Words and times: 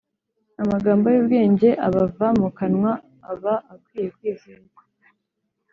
amagambo 0.61 1.05
y’ubwenge 1.13 1.69
abava 1.87 2.27
mu 2.39 2.49
kanwa, 2.57 2.91
aba 3.31 3.53
akwiye 3.73 4.07
kwizerwa. 4.17 4.81